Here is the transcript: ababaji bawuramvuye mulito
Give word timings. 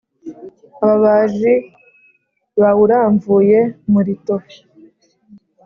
ababaji 0.89 1.53
bawuramvuye 2.61 3.59
mulito 3.91 4.35